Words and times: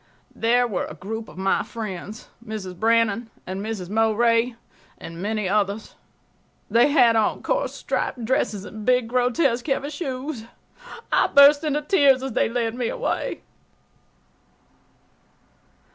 There 0.33 0.65
were 0.67 0.85
a 0.87 0.95
group 0.95 1.27
of 1.29 1.37
my 1.37 1.61
friends, 1.61 2.27
Mrs. 2.43 2.79
Brannan 2.79 3.29
and 3.45 3.61
Mrs. 3.63 3.87
Morey 3.87 4.55
and 4.97 5.21
many 5.21 5.47
others. 5.47 5.93
They 6.71 6.87
had 6.89 7.15
on 7.15 7.43
coarse 7.43 7.75
striped 7.75 8.25
dresses 8.25 8.65
and 8.65 8.83
big, 8.83 9.07
grotesque, 9.07 9.67
heavy 9.67 9.91
shoes. 9.91 10.45
I 11.11 11.27
burst 11.27 11.63
into 11.63 11.83
tears 11.83 12.23
as 12.23 12.31
they 12.33 12.49
led 12.49 12.73
me 12.73 12.87
away. 12.87 13.41